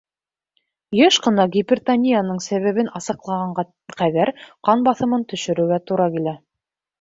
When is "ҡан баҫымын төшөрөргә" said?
4.71-5.81